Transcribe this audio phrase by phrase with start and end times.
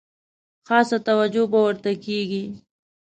[0.67, 2.43] خاصه توجه به ورته کیږي.